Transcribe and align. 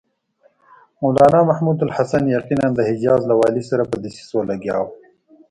مولنا 1.01 1.39
محمودالحسن 1.49 2.23
یقیناً 2.37 2.67
د 2.73 2.79
حجاز 2.89 3.21
له 3.29 3.35
والي 3.41 3.63
سره 3.69 3.83
په 3.91 3.95
دسیسو 4.03 4.39
لګیا 4.49 4.77
و. 4.83 4.87